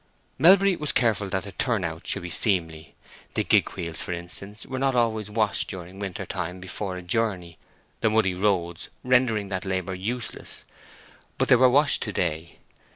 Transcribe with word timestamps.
Melbury 0.39 0.75
was 0.77 0.91
careful 0.91 1.29
that 1.29 1.43
the 1.43 1.51
turnout 1.51 2.07
should 2.07 2.23
be 2.23 2.31
seemly. 2.31 2.95
The 3.35 3.43
gig 3.43 3.69
wheels, 3.75 4.01
for 4.01 4.13
instance, 4.13 4.65
were 4.65 4.79
not 4.79 4.95
always 4.95 5.29
washed 5.29 5.67
during 5.69 5.99
winter 5.99 6.25
time 6.25 6.59
before 6.59 6.97
a 6.97 7.03
journey, 7.03 7.59
the 7.99 8.09
muddy 8.09 8.33
roads 8.33 8.89
rendering 9.03 9.49
that 9.49 9.63
labor 9.63 9.93
useless; 9.93 10.63
but 11.37 11.49
they 11.49 11.55
were 11.55 11.69
washed 11.69 12.01
to 12.01 12.11
day. 12.11 12.57